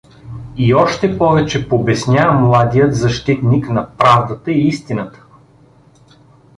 И 0.57 0.73
още 0.75 1.17
повече 1.17 1.69
побесня 1.69 2.31
младият 2.33 2.95
защитник 2.95 3.69
на 3.69 3.89
правдата 3.97 4.51
и 4.51 4.67
истината. 4.67 5.25